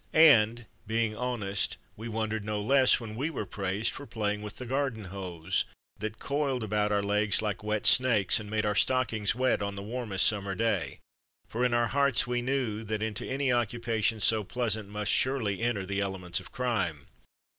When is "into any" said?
13.03-13.53